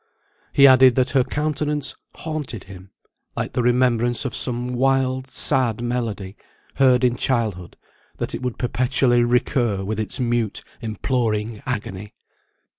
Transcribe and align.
He 0.51 0.65
added, 0.65 0.95
that 0.95 1.11
her 1.11 1.23
countenance 1.23 1.93
haunted 2.15 2.63
him, 2.63 2.89
like 3.37 3.53
the 3.53 3.61
remembrance 3.61 4.25
of 4.25 4.35
some 4.35 4.73
wild 4.73 5.27
sad 5.27 5.79
melody, 5.79 6.37
heard 6.77 7.03
in 7.03 7.15
childhood; 7.15 7.77
that 8.17 8.33
it 8.33 8.41
would 8.41 8.57
perpetually 8.57 9.23
recur 9.23 9.83
with 9.83 9.99
its 9.99 10.19
mute 10.19 10.63
imploring 10.81 11.61
agony. 11.67 12.15